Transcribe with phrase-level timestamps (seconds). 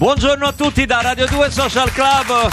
[0.00, 2.48] Buongiorno a tutti da Radio 2 Social Club.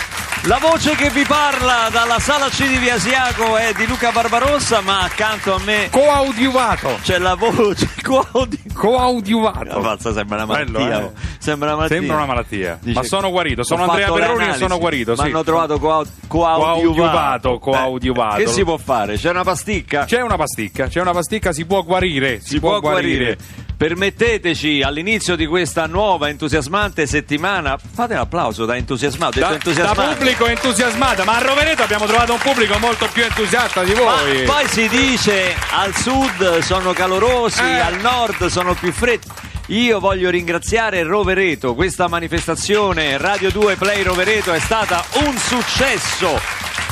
[0.47, 5.03] La voce che vi parla dalla sala C di Viasiaco è di Luca Barbarossa, ma
[5.03, 6.99] accanto a me Coaudiuvato.
[7.01, 8.59] c'è la voce Claudio.
[8.73, 9.77] Coaudiuvato.
[9.77, 10.99] Ammazza, sembra una Bello, malattia.
[10.99, 11.03] eh?
[11.05, 11.13] oh.
[11.39, 11.97] Sembra una malattia.
[11.97, 12.79] Sembra una malattia.
[12.81, 13.63] Dice- Ma sono guarito.
[13.63, 15.11] Sono Andrea Perroni e sono guarito.
[15.11, 15.23] Mi Sì.
[15.23, 17.59] hanno trovato coau- Coadiuvato, coadiuvato.
[17.59, 18.41] coadiuvato.
[18.41, 19.15] Eh, Che si può fare?
[19.15, 20.03] C'è una pasticca?
[20.03, 20.87] C'è una pasticca.
[20.87, 21.53] C'è una pasticca.
[21.53, 22.41] Si può guarire.
[22.41, 23.37] Si, si può guarire.
[23.77, 27.77] Permetteteci all'inizio di questa nuova entusiasmante settimana.
[27.77, 29.39] Fate un applauso da entusiasmato.
[29.39, 33.93] Da, da pubblico entusiasmato, ma a Rovereto abbiamo trovato un pubblico molto più entusiasta di
[33.93, 34.43] Ma voi.
[34.45, 37.77] poi si dice al sud sono calorosi, Eh.
[37.79, 39.27] al nord sono più freddi.
[39.67, 46.39] Io voglio ringraziare Rovereto, questa manifestazione Radio 2 Play Rovereto è stata un successo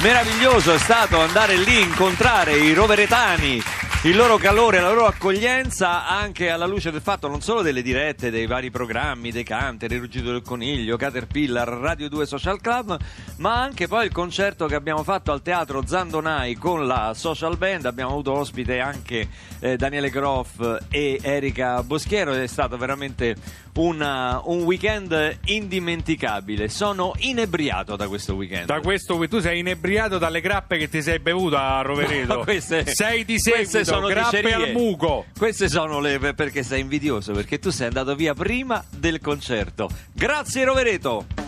[0.01, 3.63] meraviglioso, è stato andare lì, incontrare i roveretani,
[4.05, 8.29] il loro calore, la loro accoglienza anche alla luce del fatto non solo delle dirette
[8.29, 12.95] dei vari programmi, dei Canter, il Ruggito del Coniglio, Caterpillar, Radio 2 Social Club,
[13.37, 17.85] ma anche poi il concerto che abbiamo fatto al Teatro Zandonai con la Social Band,
[17.85, 19.27] abbiamo avuto ospite anche
[19.59, 20.59] eh, Daniele Groff
[20.91, 23.35] e Erika Boschiero ed è stato veramente
[23.77, 26.69] una- un weekend indimenticabile.
[26.69, 28.67] Sono inebriato da questo weekend.
[28.67, 32.35] Da questo tu sei inebriato dalle grappe che ti sei bevuto a Rovereto.
[32.35, 35.25] No, queste- sei di seguito, sono grappe al muco.
[35.37, 39.89] Queste sono le perché sei invidioso, perché tu sei andato via prima del concerto.
[40.13, 41.44] Grazie Rovereto.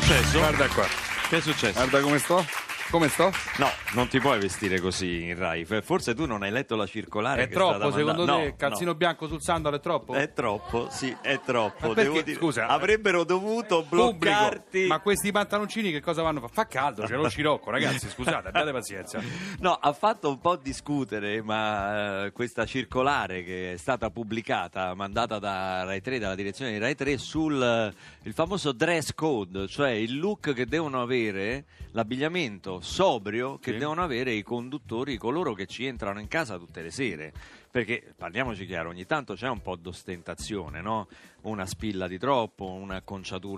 [0.00, 0.38] Successo?
[0.38, 0.86] guarda qua.
[1.28, 1.72] Che è successo?
[1.72, 2.65] Guarda come sto.
[2.90, 3.32] Come sto?
[3.58, 5.64] No, non ti puoi vestire così in Rai.
[5.64, 7.42] Forse tu non hai letto la circolare.
[7.42, 8.38] È troppo, secondo mandata.
[8.38, 8.48] te?
[8.50, 8.96] No, Calzino no.
[8.96, 10.14] bianco sul sandalo è troppo?
[10.14, 11.92] È troppo, sì, è troppo.
[11.92, 12.22] Perché?
[12.22, 14.12] Dire- Scusa, avrebbero dovuto Pubblico.
[14.18, 14.86] bloccarti.
[14.86, 16.52] Ma questi pantaloncini che cosa vanno a fare?
[16.54, 19.20] Fa caldo, c'è lo scirocco, ragazzi, scusate, abbiate pazienza.
[19.58, 25.38] No, ha fatto un po' discutere, ma eh, questa circolare che è stata pubblicata, mandata
[25.38, 29.90] da Rai 3, dalla direzione di Rai 3, sul eh, il famoso dress code, cioè
[29.90, 33.78] il look che devono avere, l'abbigliamento sobrio che Sì.
[33.78, 37.32] devono avere i conduttori, coloro che ci entrano in casa tutte le sere.
[37.70, 41.08] Perché parliamoci chiaro, ogni tanto c'è un po' d'ostentazione, no?
[41.42, 43.02] Una spilla di troppo, una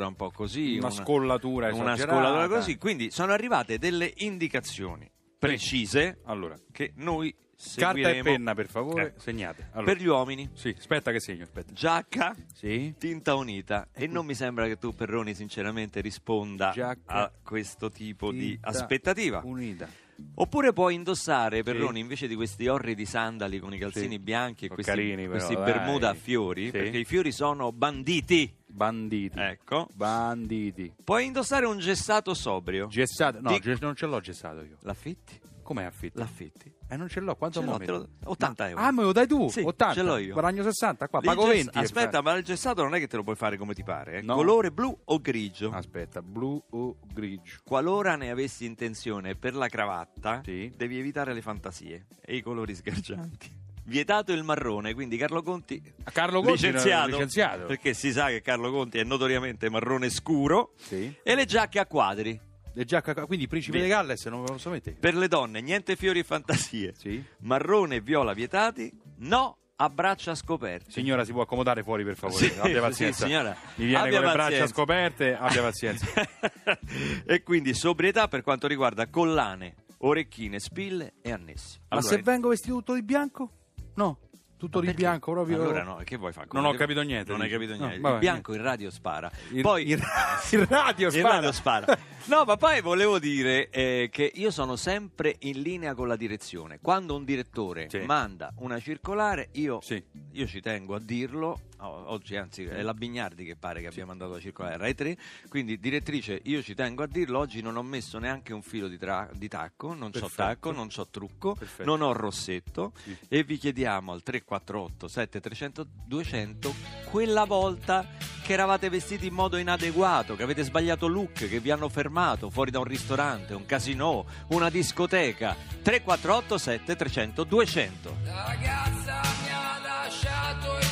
[0.06, 2.12] un po' così, Una scollatura una esagerata.
[2.12, 2.76] scollatura così.
[2.78, 5.08] Quindi sono arrivate delle indicazioni
[5.38, 7.32] precise Allora, che noi
[7.76, 9.20] carta e penna, per favore, Eh.
[9.20, 9.68] segnate.
[9.72, 10.48] Allora, per gli uomini.
[10.54, 11.72] Sì, aspetta che segno, aspetta.
[11.72, 12.94] Giacca, Sì.
[12.98, 18.30] tinta unita e non mi sembra che tu Perroni sinceramente risponda Giacca, a questo tipo
[18.32, 19.40] di aspettativa.
[19.44, 19.88] Unita.
[20.34, 24.18] Oppure puoi indossare Perroni invece di questi orridi sandali con i calzini Sì.
[24.18, 26.70] bianchi e questi, carini, però, questi bermuda a fiori, Sì.
[26.72, 28.52] perché i fiori sono banditi.
[28.66, 29.38] Banditi.
[29.38, 29.88] Ecco.
[29.94, 30.92] Banditi.
[31.04, 32.88] Puoi indossare un gessato sobrio.
[32.88, 33.40] Gessato.
[33.40, 34.76] No, Di- non ce l'ho gessato io.
[34.82, 35.38] L'affitti?
[35.62, 36.18] Come affitto?
[36.18, 36.72] L'affitti?
[36.90, 37.36] Eh, non ce l'ho.
[37.36, 38.80] Quanto Ce l'ho, lo- 80 euro.
[38.82, 39.48] Ah, me lo dai tu?
[39.50, 39.94] Sì, 80.
[39.94, 40.32] ce l'ho io.
[40.32, 41.70] Guadagno 60 qua, pago gess- 20.
[41.72, 44.18] per Aspetta, ma il gessato non è che te lo puoi fare come ti pare.
[44.18, 44.22] eh.
[44.22, 44.34] No.
[44.34, 45.70] Colore blu o grigio.
[45.70, 47.58] Aspetta, blu o grigio?
[47.62, 50.72] Qualora ne avessi intenzione per la cravatta, Sì.
[50.74, 53.56] devi evitare le fantasie e i colori sgargianti.
[53.84, 55.80] Vietato il marrone, quindi Carlo Conti
[56.12, 57.64] Carlo Conti licenziato, licenziato.
[57.66, 61.14] perché si sa che Carlo Conti è notoriamente marrone scuro Sì.
[61.22, 62.38] e le giacche a quadri.
[62.84, 63.82] Giacca- quindi Principe Sì.
[63.84, 64.96] di Galles non lo posso mettere?
[64.98, 66.94] Per le donne niente fiori e fantasie.
[66.96, 67.22] Sì.
[67.40, 70.90] Marrone e viola vietati, no a braccia scoperte.
[70.90, 72.48] Signora, si può accomodare fuori per favore?
[72.48, 73.26] Sì, abbia sì, pazienza.
[73.26, 73.56] signora.
[73.76, 74.74] Mi viene Abbia con le braccia pazienza.
[74.74, 76.06] scoperte, abbia pazienza.
[77.24, 81.78] e quindi sobrietà per quanto riguarda collane, orecchine, spille e annessi.
[81.88, 83.52] Ma Allora, se vengo vestito tutto di bianco?
[83.94, 84.18] No,
[84.56, 85.62] tutto di bianco proprio.
[85.62, 86.48] Allora no, che vuoi fare?
[86.50, 88.00] Non ho capito niente, Non hai capito No, niente.
[88.00, 89.30] vabbè, il bianco in radio spara.
[89.52, 90.00] Il, poi il,
[90.50, 91.34] il radio il spara.
[91.34, 91.98] radio spara.
[92.28, 96.78] No, ma poi volevo dire eh, che io sono sempre in linea con la direzione.
[96.80, 98.00] Quando un direttore Sì.
[98.00, 100.02] manda una circolare, io, Sì.
[100.32, 101.58] io ci tengo a dirlo.
[101.80, 105.16] Oggi, anzi, è la Bignardi che pare che abbia mandato la circolare a Rai 3.
[105.48, 107.38] Quindi, direttrice, io ci tengo a dirlo.
[107.38, 110.42] Oggi non ho messo neanche un filo di, tra- di tacco, non c'ho Perfetto.
[110.42, 111.84] tacco, non c'ho trucco, Perfetto.
[111.84, 112.92] non ho rossetto.
[113.02, 113.16] Sì.
[113.28, 116.74] E vi chiediamo al 348 7300 200
[117.10, 118.06] quella volta
[118.42, 122.70] che eravate vestiti in modo inadeguato, che avete sbagliato look, che vi hanno fermato fuori
[122.70, 125.54] da un ristorante, un casino, una discoteca.
[125.82, 130.82] 348 7300 200 La ragazza mi ha lasciato è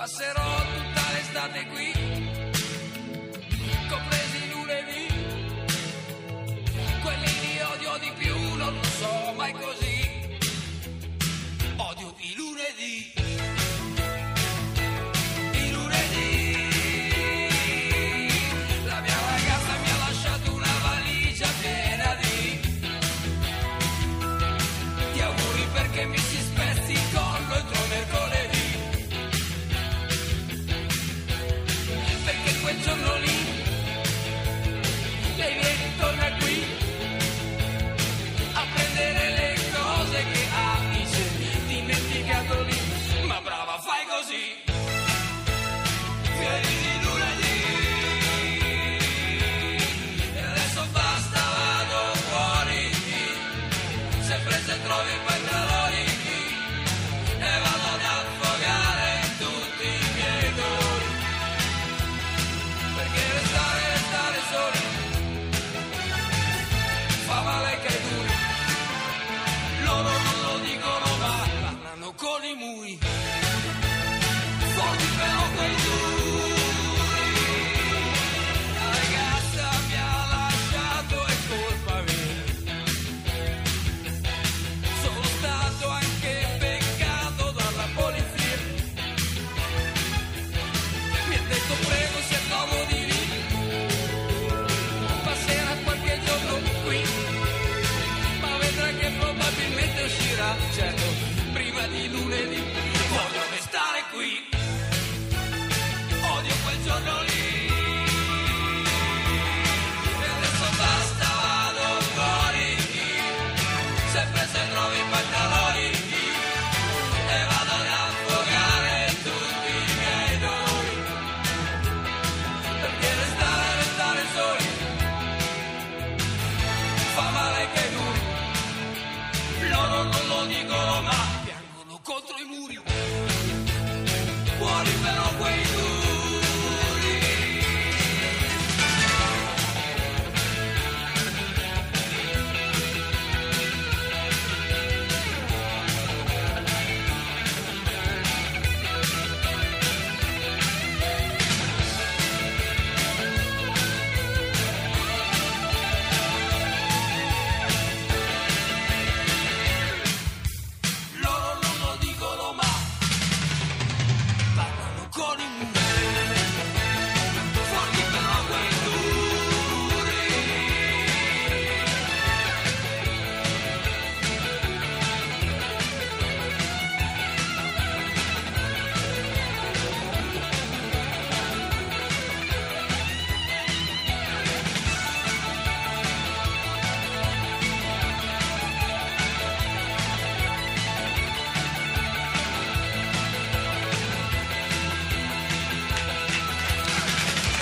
[0.00, 1.89] Passerò tutta l'estate qui,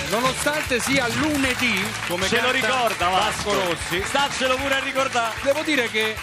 [0.09, 5.35] Nonostante sia lunedì, come Ce lo ricorda Vasco Rossi, Staccelo pure a ricordare.
[5.43, 6.15] devo dire che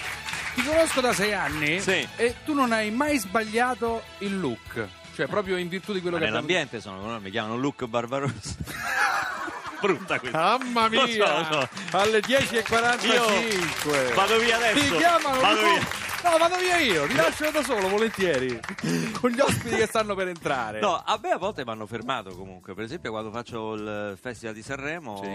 [0.55, 2.07] ti conosco da sei anni Sì.
[2.17, 4.87] e tu non hai mai sbagliato il look.
[5.15, 8.55] Cioè, proprio in virtù di quello Ma che nell'ambiente sono, mi chiamano Luke Barbarossa.
[9.81, 10.59] Brutta questa.
[10.59, 11.07] Mamma mia!
[11.07, 11.69] so, so.
[11.99, 13.05] Alle 10.45
[14.09, 14.81] Io vado via adesso.
[14.81, 15.87] Ti chiamano Vado tu- via.
[16.29, 18.59] No, vado via io, ti lascio da solo, volentieri.
[19.21, 20.81] Con gli ospiti che stanno per entrare.
[20.81, 22.75] No, a me a volte mi hanno fermato comunque.
[22.75, 25.29] Per esempio, quando faccio il Festival di Sanremo Sì.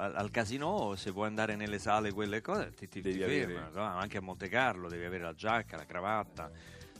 [0.00, 3.68] al, al casino, se vuoi andare nelle sale, quelle cose, ti, ti, ti fermano.
[3.74, 3.82] no?
[3.84, 6.50] Anche a Monte Carlo devi avere la giacca, la cravatta.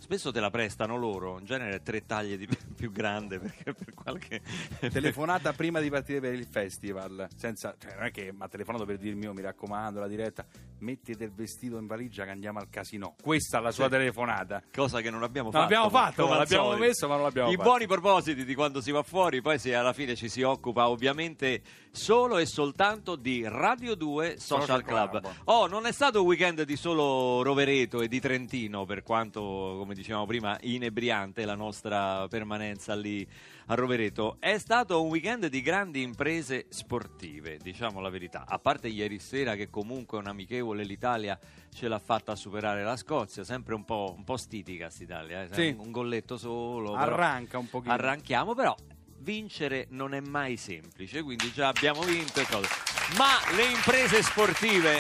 [0.02, 4.42] Spesso te la prestano loro, in genere tre taglie di più grande perché per qualche
[4.90, 8.84] Telefonata prima di partire per il festival, senza, cioè non è che mi ha telefonato
[8.84, 10.44] per dirmi, oh, mi raccomando, la diretta,
[10.80, 13.14] mettete il vestito in valigia che andiamo al casino.
[13.22, 13.90] Questa è la sua Sì.
[13.90, 14.60] telefonata.
[14.74, 15.72] cosa che non abbiamo Non fatto.
[15.72, 16.84] l'abbiamo fatto, come al l'abbiamo solito.
[16.84, 17.68] messo, ma non l'abbiamo I fatto.
[17.68, 21.62] buoni propositi di quando si va fuori, poi se alla fine ci si occupa ovviamente
[21.92, 25.20] solo e soltanto di Radio 2 Social, Social Club.
[25.20, 25.34] Club.
[25.44, 29.94] Oh, non è stato un weekend di solo Rovereto e di Trentino, per quanto, come
[29.94, 33.26] dicevamo prima, inebriante la nostra permanenza lì
[33.66, 34.36] a Rovereto.
[34.40, 38.44] È stato un weekend di grandi imprese sportive, diciamo la verità.
[38.46, 41.38] A parte ieri sera che comunque un amichevole l'Italia
[41.72, 45.48] ce l'ha fatta superare la Scozia, sempre un po', un po' stitica st'Italia, eh?
[45.52, 45.76] Sì.
[45.78, 46.94] un, golletto solo.
[46.94, 47.92] Arranca un pochino.
[47.92, 48.74] Arranchiamo, però
[49.18, 52.68] vincere non è mai semplice, quindi già abbiamo vinto e cose.
[53.16, 54.98] Ma le imprese sportive,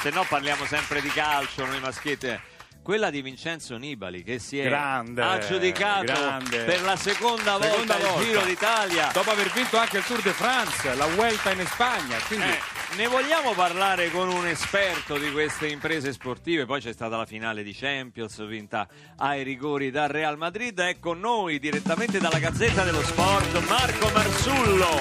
[0.00, 2.52] se no parliamo sempre di calcio, noi maschietti,
[2.84, 6.64] quella di Vincenzo Nibali che si è Grande, aggiudicato grande.
[6.64, 9.08] per la seconda, Seconda volta, il Giro d'Italia.
[9.10, 12.18] Dopo aver vinto anche il Tour de France, la Vuelta in Spagna.
[12.26, 12.60] Quindi Eh,
[12.96, 16.66] ne vogliamo parlare con un esperto di queste imprese sportive?
[16.66, 18.86] Poi c'è stata la finale di Champions vinta
[19.16, 20.78] ai rigori dal Real Madrid.
[20.78, 25.00] È con noi direttamente dalla Gazzetta dello Sport Marco Marzullo.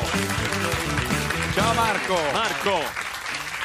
[1.53, 2.17] Ciao Marco!
[2.31, 2.79] Marco,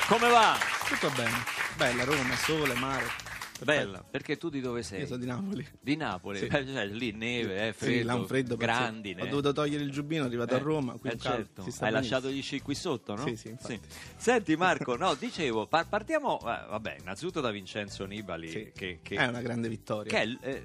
[0.09, 0.59] come va?
[0.89, 1.45] Tutto bene.
[1.77, 3.28] Bella Roma, sole, mare.
[3.65, 5.01] Bella, perché tu di dove sei?
[5.01, 5.67] Io sono di Napoli.
[5.81, 6.45] Di Napoli, Sì.
[6.47, 9.23] Eh, cioè, lì neve, eh, Sì, freddo, un freddo grandine.
[9.23, 11.61] Ho dovuto togliere il giubbino, arrivato a Eh, Roma, qui eh, certo.
[11.61, 11.91] Hai benissimo.
[11.91, 13.27] lasciato gli sci qui sotto, no?
[13.27, 13.81] Sì, sì, infatti.
[14.17, 18.71] Senti Marco, no, dicevo, par- partiamo, eh, vabbè, innanzitutto da Vincenzo Nibali, Sì.
[18.75, 20.11] che, che- È una grande vittoria.
[20.11, 20.65] che è eh,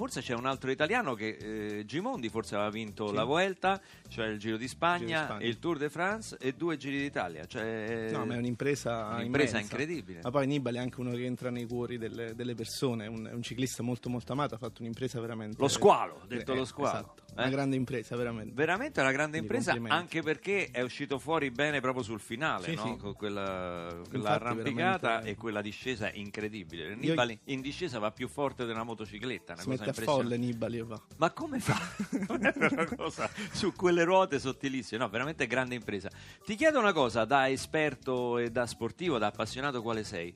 [0.00, 1.36] forse c'è un altro italiano che
[1.78, 3.14] eh, Gimondi forse aveva vinto Sì.
[3.14, 3.78] la Vuelta,
[4.08, 7.44] cioè il Giro di Spagna, Giro di il Tour de France e due Giri d'Italia.
[7.44, 10.20] Cioè, No, ma è un'impresa, un'impresa incredibile.
[10.22, 13.42] Ma poi Nibali è anche uno che entra nei cuori delle, delle persone, è un,
[13.42, 15.56] ciclista molto molto amato, ha fatto un'impresa veramente...
[15.60, 16.96] Lo squalo, ho detto Eh, lo squalo.
[16.98, 17.32] Esatto, Eh?
[17.42, 18.54] una grande impresa, veramente.
[18.54, 22.74] Veramente una grande Quindi impresa, anche perché è uscito fuori bene proprio sul finale, Sì,
[22.74, 22.84] no?
[22.86, 22.96] sì.
[22.96, 26.88] con quella, quella arrampicata veramente- e quella discesa incredibile.
[26.88, 30.22] Io- Nibali in discesa va più forte della motocicletta, una Si cosa mette a impressionante.
[30.22, 31.00] folle Nibali, va.
[31.16, 31.78] Ma come fa?
[32.28, 36.08] Non è una cosa su quelle ruote sottilissime, no, veramente grande impresa.
[36.44, 40.34] Ti chiedo una cosa, da esperto e da sportivo, da appassionato quale sei.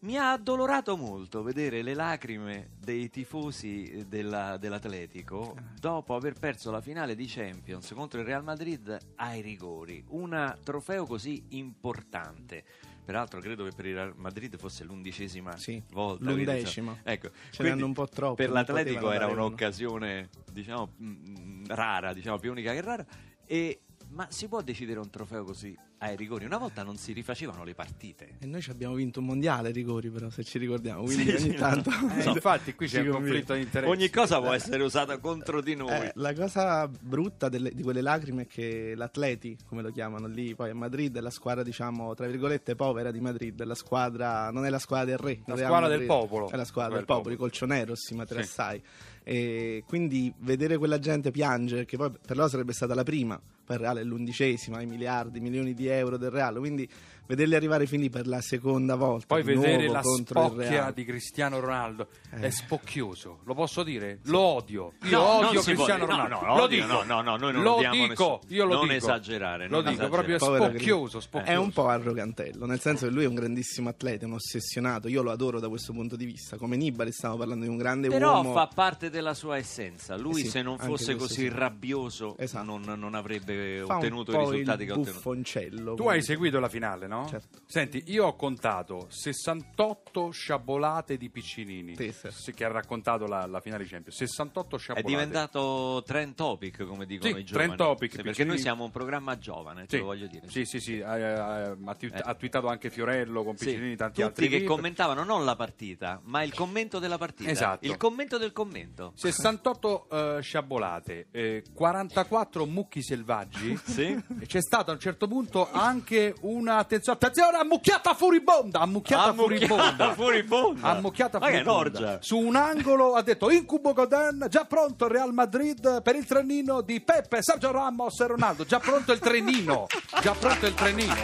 [0.00, 6.80] Mi ha addolorato molto vedere le lacrime dei tifosi della- dell'Atletico dopo aver perso la
[6.80, 10.04] finale di Champions contro il Real Madrid ai rigori.
[10.10, 12.64] Un trofeo così importante.
[13.08, 16.24] Peraltro credo che per il Real Madrid fosse l'undicesima Sì, volta.
[16.30, 16.92] l'undecima.
[16.92, 22.38] quindi, Ecco, Ce n'hanno un po' troppo, Per l'Atletico era un'occasione, diciamo, mm, rara, diciamo,
[22.38, 23.06] più unica che rara.
[23.46, 23.80] E,
[24.18, 26.44] ma si può decidere un trofeo così ai rigori?
[26.44, 28.30] Una volta non si rifacevano le partite.
[28.40, 31.04] E noi ci abbiamo vinto un mondiale ai rigori, però, se ci ricordiamo.
[31.04, 31.90] Quindi Sì, ogni sì, tanto...
[32.16, 33.20] Eh, So, infatti qui c'è ci un conviene.
[33.44, 33.92] conflitto di interessi.
[33.96, 35.90] Ogni cosa può essere usata contro di noi.
[35.92, 40.52] Eh, la cosa brutta delle- di quelle lacrime è che l'Atleti, come lo chiamano lì,
[40.56, 44.64] poi a Madrid è la squadra, diciamo, tra virgolette, povera di Madrid, la squadra, non
[44.66, 46.50] è la squadra del re, La squadra del popolo.
[46.50, 47.34] È la squadra Del popolo, popolo.
[47.36, 48.82] i colchoneros, i materassai.
[48.84, 49.06] Sì.
[49.30, 53.76] E quindi vedere quella gente piangere, che poi per loro sarebbe stata la prima, poi
[53.76, 56.88] il Real è l'undicesima, i miliardi, milioni di euro del Real, quindi
[57.26, 60.46] vederli arrivare fin lì per la seconda volta, Poi di vedere nuovo la contro il
[60.48, 60.92] spocchia Real.
[60.94, 62.38] di Cristiano Ronaldo Eh.
[62.40, 64.20] è spocchioso, lo posso dire?
[64.24, 64.94] Lo odio.
[65.02, 66.16] Io No, odio si può Cristiano dire.
[66.16, 66.46] No, Ronaldo.
[66.46, 66.92] no, lo odio, dico.
[66.94, 68.40] no, no, no, noi non lo odiamo dico, nessuno.
[68.48, 68.94] io lo Non dico.
[68.94, 70.08] esagerare, Lo non dico, esagerare.
[70.26, 71.60] proprio Povera spocchioso, È spocchioso.
[71.60, 75.08] un po' arrogantello, nel senso che lui è un grandissimo atleta, un ossessionato.
[75.08, 76.56] Io lo adoro da questo punto di vista.
[76.56, 78.54] Come Nibali, stiamo parlando di un grande Però uomo.
[78.54, 80.16] fa parte della sua essenza.
[80.16, 81.48] Lui, Eh sì, se non fosse così sì.
[81.50, 82.64] rabbioso, Esatto.
[82.64, 85.12] non, non avrebbe Fa un ottenuto i po' risultati il che ha ottenuto.
[85.12, 85.94] buffoncello.
[85.94, 87.26] Tu hai seguito la finale, no?
[87.28, 87.58] Certo.
[87.66, 92.28] Senti, io ho contato 68 sciabolate di Piccinini Sì, sì.
[92.30, 94.16] sì, che ha raccontato la, la finale di Champions.
[94.16, 95.08] 68 È sciabolate.
[95.08, 97.66] diventato trend topic, come dicono Sì, i giovani.
[97.66, 100.48] trend topic, Sì, perché noi siamo un programma giovane, te Sì, lo voglio dire.
[100.48, 102.20] Sì, sì, sì, ha, ha- ha Eh.
[102.22, 104.48] ha twittato anche Fiorello con Sì, Piccinini, tanti tutti altri.
[104.48, 104.74] che video.
[104.74, 107.50] commentavano non la partita, ma il commento della partita.
[107.50, 107.86] Esatto.
[107.86, 109.12] Il commento del commento.
[109.14, 113.47] 68 eh, sciabolate, eh, 44 mucchi selvaggi.
[113.84, 114.22] Sì?
[114.40, 120.14] E c'è stata a un certo punto anche una attenzione, attenzione, ammucchiata furibonda, ammucchiata furibonda.
[120.14, 120.88] furibonda.
[120.88, 122.18] Ammucchiata furibonda.
[122.20, 126.80] Su un angolo ha detto Incubo Godin, già pronto il Real Madrid per il trenino
[126.80, 128.64] di Peppe, Sergio Ramos e Ronaldo.
[128.64, 129.86] Già pronto il trenino.
[130.20, 131.14] Già pronto il trenino.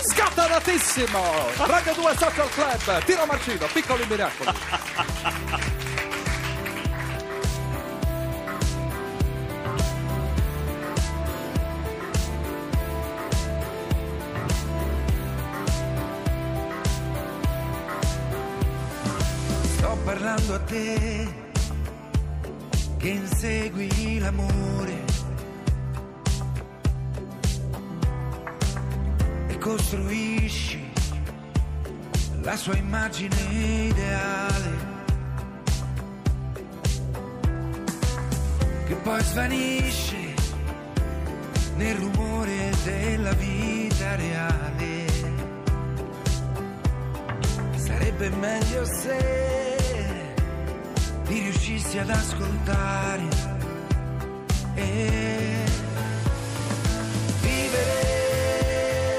[0.00, 1.20] Scatenatissimo!
[1.66, 5.69] Radio 2 Social Club, tiro Marcino, piccoli miracoli.
[20.50, 21.28] Parlando a te
[22.98, 25.04] che insegui l'amore
[29.46, 30.90] e costruisci
[32.42, 34.88] la sua immagine ideale
[38.86, 40.34] che poi svanisce
[41.76, 45.08] nel rumore della vita reale.
[47.76, 49.69] Sarebbe meglio se
[51.30, 53.22] ti riuscissi ad ascoltare
[54.74, 55.64] e
[57.40, 59.18] vivere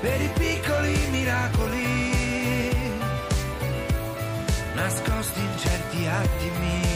[0.00, 1.88] per i piccoli miracoli
[4.74, 6.88] nascosti in certi attimi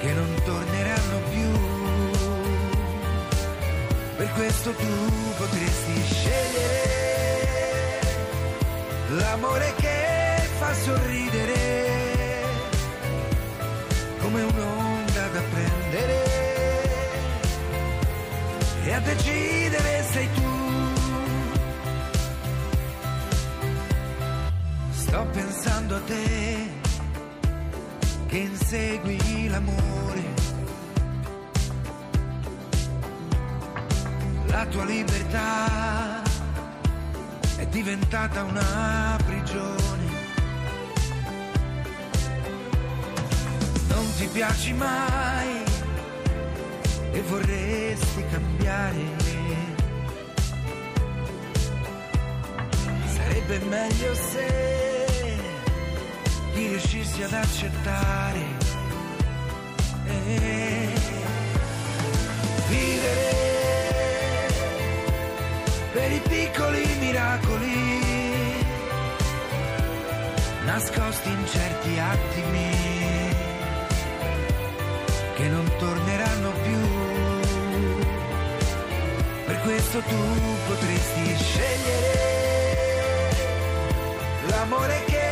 [0.00, 1.50] che non torneranno più.
[4.16, 6.98] Per questo tu potresti scegliere
[9.10, 9.89] l'amore che
[10.60, 11.58] fa sorridere
[14.18, 16.18] come un'onda da prendere
[18.84, 20.52] e a decidere sei tu.
[24.90, 26.70] Sto pensando a te
[28.26, 30.24] che insegui l'amore,
[34.44, 36.22] la tua libertà
[37.56, 39.99] è diventata una prigione.
[44.20, 45.64] Ti piaci mai
[47.10, 48.98] e vorresti cambiare.
[53.14, 55.06] Sarebbe meglio se
[56.52, 58.40] riuscissi ad accettare.
[60.04, 60.88] E
[62.68, 63.38] vivere
[65.94, 68.04] per i piccoli miracoli
[70.66, 72.89] nascosti in certi attimi
[79.80, 80.16] questo tu
[80.66, 82.12] potresti scegliere
[84.48, 85.28] l'amore che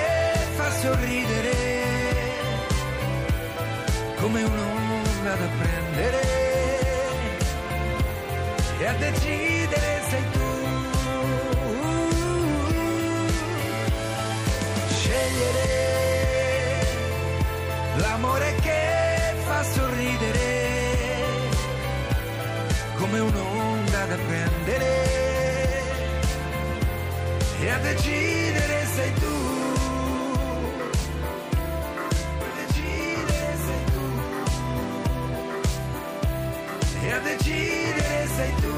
[0.57, 1.57] fa sorridere
[4.17, 6.21] come un'onda da prendere
[8.79, 10.47] e a decidere sei tu.
[14.89, 15.67] Scegliere
[17.97, 20.47] l'amore che fa sorridere
[22.97, 23.58] come un'onda
[24.09, 25.07] da prendere
[27.61, 29.37] e a decidere sei tu.
[32.41, 34.07] A decidere sei tu.
[37.05, 38.77] E a decidere sei tu.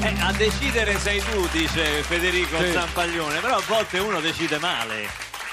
[0.00, 2.70] Eh, a decidere sei tu, dice Federico Sì.
[2.72, 5.08] Zampaglione, però a volte uno decide male.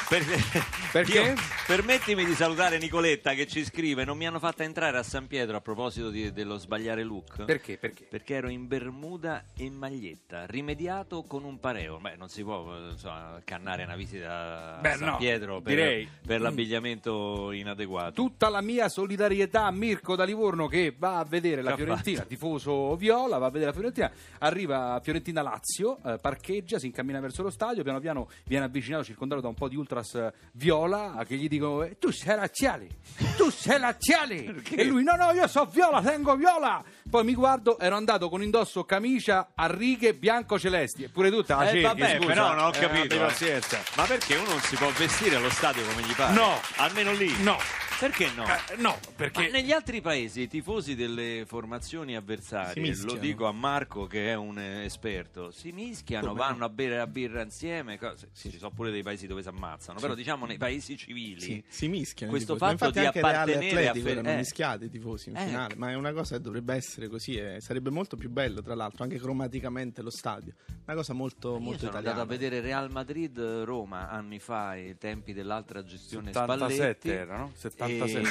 [0.07, 0.43] Perché?
[0.91, 1.19] Perché?
[1.19, 1.33] Io-
[1.65, 5.57] permettimi di salutare Nicoletta che ci scrive: Non mi hanno fatto entrare a San Pietro
[5.57, 7.43] a proposito di- dello sbagliare look.
[7.45, 7.77] Perché?
[7.77, 8.05] Perché?
[8.09, 11.97] Perché ero in bermuda e maglietta, rimediato con un pareo.
[11.97, 15.73] Beh, non si può eh, insomma, cannare una visita a Beh, San no, Pietro per,
[15.75, 16.07] direi.
[16.25, 18.11] per l'abbigliamento inadeguato.
[18.13, 21.85] Tutta la mia solidarietà a Mirko da Livorno che va a vedere la Che ha
[21.85, 22.29] Fiorentina, fatto?
[22.29, 27.19] tifoso viola, va a vedere la Fiorentina, arriva a Fiorentina Lazio, eh, parcheggia, si incammina
[27.19, 31.23] verso lo stadio, piano piano viene avvicinato, circondato da un po' di ultras eh, viola
[31.25, 32.87] che gli dicono "Eh, tu sei razziale,
[33.37, 37.77] tu sei razziale e lui no no io so viola, tengo viola poi mi guardo,
[37.79, 42.15] ero andato con indosso camicia a righe bianco-celesti e pure tutta la Eh, cerchi, vabbè,
[42.17, 42.25] scusa.
[42.27, 43.17] però non ho Eh, capito.
[43.17, 43.79] pazienza.
[43.95, 46.33] Ma perché uno non si può vestire allo stadio come gli pare?
[46.33, 46.59] No.
[46.77, 47.31] Almeno lì?
[47.43, 47.57] No.
[47.99, 48.43] Perché no?
[48.45, 53.51] Eh, no, perché Ma negli altri paesi i tifosi delle formazioni avversarie, lo dico a
[53.53, 57.97] Marco che è un eh, esperto, si mischiano, Come vanno a bere la birra insieme,
[57.97, 61.39] cose- sì, ci sono pure dei paesi dove si ammazzano, però diciamo nei paesi civili
[61.39, 62.31] Sì, si mischiano.
[62.31, 64.35] questo fatto infatti di e appartenere a Fer- erano eh.
[64.35, 65.45] mischiati i tifosi in Eh.
[65.45, 68.75] finale, ma è una cosa che dovrebbe essere così e sarebbe molto più bello, tra
[68.75, 70.53] l'altro, anche cromaticamente lo stadio.
[70.85, 72.21] Una cosa molto, Io molto sono italiana.
[72.21, 77.09] andato a vedere Real Madrid-Roma anni fa, ai tempi dell'altra gestione 77 Spalletti.
[77.09, 77.51] era, no?
[77.55, 77.83] 77.
[77.87, 78.23] E,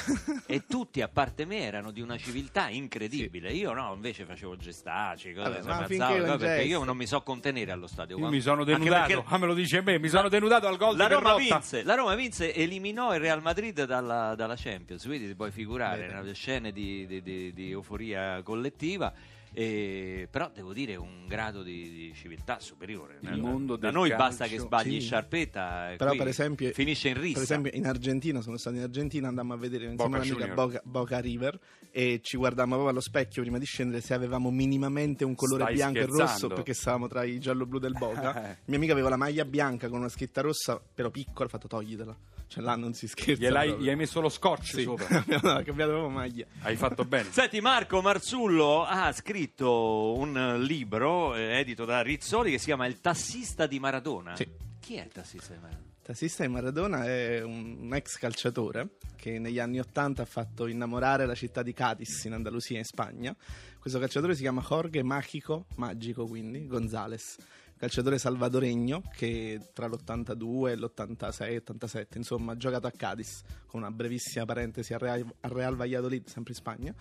[0.46, 3.52] e tutti, a parte me, erano di una civiltà incredibile.
[3.52, 7.70] Io no, invece facevo gestaci, cose, Vabbè, cose, non perché io non mi so contenere
[7.72, 8.14] allo stadio.
[8.14, 10.76] Io Quando- mi sono denudato, perché ah, me lo dice me, mi sono denudato al
[10.76, 15.04] gol La di Roma, vinse, la Roma vinse, eliminò il Real Madrid dalla, dalla Champions,
[15.04, 16.12] quindi ti puoi figurare, Bene.
[16.14, 19.12] nelle scene di, di- di- di euforia collettiva.
[19.54, 23.18] E- però devo dire un grado di, di civiltà superiore.
[23.22, 25.06] Il mondo da noi calcio, basta che sbagli sì.
[25.06, 27.34] sciarpetta e Però per esempio, finisce in rissa.
[27.34, 30.54] per esempio in Argentina, sono stato in Argentina, andammo a vedere insieme all'amica.
[30.54, 31.58] Boca, Boca River
[31.90, 35.74] e ci guardammo proprio allo specchio prima di scendere se avevamo minimamente un colore Stai
[35.74, 36.30] bianco e scherzando?
[36.32, 38.50] rosso perché stavamo tra i giallo-blu del Boca.
[38.50, 38.56] Eh.
[38.66, 42.16] Mia amica aveva la maglia bianca con una scritta rossa, però piccola, ho fatto toglitela.
[42.54, 43.42] Cioè là non si scherza.
[43.42, 44.82] Gliel'hai- gli hai messo lo scotch Sì.
[44.84, 45.08] sopra.
[45.42, 46.46] no, ha cambiato proprio maglia.
[46.60, 47.28] Hai fatto bene.
[47.32, 53.00] Senti, Marco Marzullo ha scritto un libro eh, edito da Rizzoli che si chiama Il
[53.00, 54.36] tassista di Maradona.
[54.36, 54.48] Sì.
[54.78, 55.82] Chi è il tassista di Maradona?
[56.00, 61.26] Tassista di Maradona è un, un ex calciatore che negli anni Ottanta ha fatto innamorare
[61.26, 63.34] la città di Cádiz in Andalusia in Spagna.
[63.80, 67.36] Questo calciatore si chiama Jorge Mágico, magico quindi, González,
[67.76, 74.44] calciatore salvadoregno che tra l'82 e l'86-87 insomma ha giocato a Cádiz con una brevissima
[74.44, 76.94] parentesi al Real, al Real Valladolid, sempre in Spagna.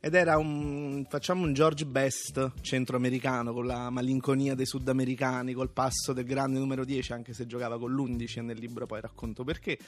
[0.00, 6.12] Ed era un facciamo un George Best centroamericano con la malinconia dei sudamericani, col passo
[6.12, 9.78] del grande numero 10, anche se giocava con l'11 e nel libro poi racconto perché.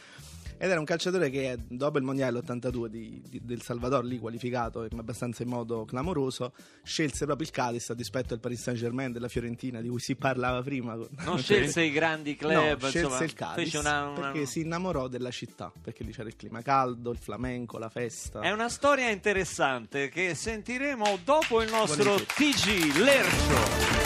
[0.60, 4.82] Ed era un calciatore che dopo il mondiale 82 di- di- del Salvador, lì qualificato
[4.90, 9.12] in- abbastanza in modo clamoroso, scelse proprio il Cadiz a dispetto del Paris Saint Germain,
[9.12, 10.96] della Fiorentina, di cui si parlava prima.
[10.96, 15.06] Non scelse i grandi club, No, scelse insomma, il Cadiz una, una- perché si innamorò
[15.06, 18.40] della città, perché lì c'era il clima caldo, il flamenco, la festa.
[18.40, 22.14] È una storia interessante che sentiremo dopo il nostro.
[22.14, 23.96] TG Lercio.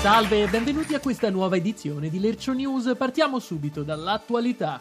[0.00, 2.94] Salve e benvenuti a questa nuova edizione di Lercio News.
[2.96, 4.80] Partiamo subito dall'attualità.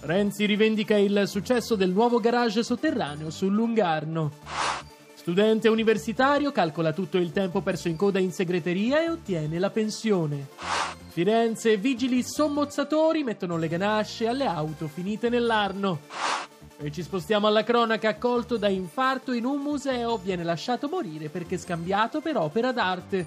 [0.00, 4.32] Renzi rivendica il successo del nuovo garage sotterraneo sul Lungarno.
[5.14, 10.75] Studente universitario calcola tutto il tempo perso in coda in segreteria e ottiene la pensione.
[11.16, 16.00] Firenze, vigili sommozzatori mettono le ganasce alle auto finite nell'Arno.
[16.76, 21.56] E ci spostiamo alla cronaca, accolto da infarto in un museo, viene lasciato morire perché
[21.56, 23.26] scambiato per opera d'arte.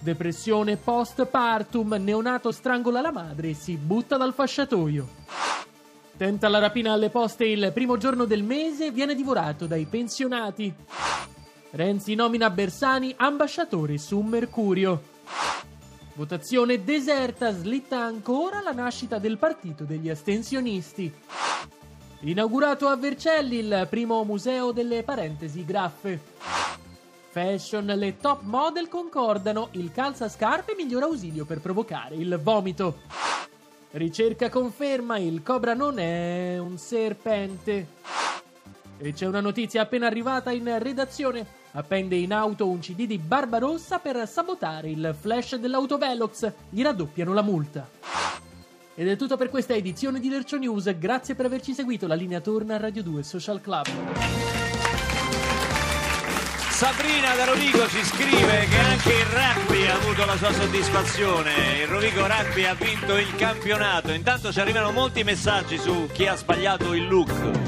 [0.00, 5.08] Depressione postpartum, neonato strangola la madre e si butta dal fasciatoio.
[6.14, 10.74] Tenta la rapina alle poste il primo giorno del mese, viene divorato dai pensionati.
[11.70, 15.14] Renzi nomina Bersani ambasciatore su Mercurio.
[16.16, 21.12] Votazione deserta, slitta ancora la nascita del partito degli astensionisti.
[22.20, 26.18] Inaugurato a Vercelli il primo museo delle parentesi graffe.
[27.28, 33.00] Fashion, le top model concordano, il calzascarpe miglior ausilio per provocare il vomito.
[33.90, 37.88] Ricerca conferma, il cobra non è un serpente.
[38.96, 41.64] E c'è una notizia appena arrivata in redazione.
[41.76, 46.50] Appende in auto un CD di Barbarossa per sabotare il flash dell'autovelox.
[46.70, 47.86] Gli raddoppiano la multa.
[48.94, 50.96] Ed è tutto per questa edizione di Lercio News.
[50.96, 52.06] Grazie per averci seguito.
[52.06, 53.88] La linea torna a Radio 2 Social Club.
[56.70, 61.52] Sabrina da Rovigo ci scrive che anche il rugby ha avuto la sua soddisfazione.
[61.82, 64.12] Il Rovigo Rugby ha vinto il campionato.
[64.12, 67.65] Intanto ci arrivano molti messaggi su chi ha sbagliato il look.